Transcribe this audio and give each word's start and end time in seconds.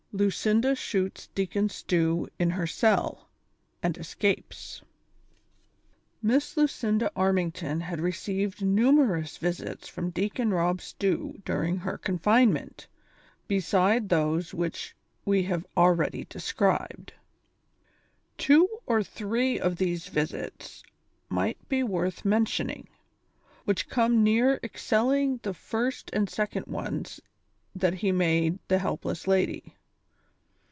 LUCmDA 0.13 0.75
SHOOTS 0.75 1.27
DEACON 1.33 1.69
STEW 1.69 2.27
EST 2.37 2.51
HER 2.51 2.67
CELL, 2.67 3.29
AND 3.81 3.97
ESCAPES. 3.97 4.81
ISS 6.21 6.57
LUCINDA 6.57 7.09
AKMIXGTOX 7.15 7.79
had 7.83 8.01
received 8.01 8.61
numerous 8.61 9.37
visits 9.37 9.87
from 9.87 10.09
Deacon 10.09 10.51
Rob 10.53 10.81
Stew 10.81 11.41
during 11.45 11.77
her 11.77 11.97
confinement, 11.97 12.87
beside 13.47 14.09
those 14.09 14.53
which 14.53 14.93
we 15.23 15.43
have 15.43 15.65
ah'eady 15.77 16.25
described. 16.27 17.13
Two 18.37 18.67
or 18.85 19.01
three 19.03 19.57
of 19.61 19.77
these 19.77 20.07
visits 20.07 20.83
may 21.29 21.55
be 21.69 21.83
worth 21.83 22.25
mentioning, 22.25 22.89
whicli 23.65 23.87
come 23.87 24.23
near 24.25 24.59
excelling 24.61 25.39
the 25.43 25.53
first 25.53 26.09
and 26.11 26.29
second 26.29 26.65
ones 26.67 27.21
that 27.73 27.93
he 27.93 28.11
made 28.11 28.59
the 28.67 28.79
helpless 28.79 29.25
lady. 29.25 29.77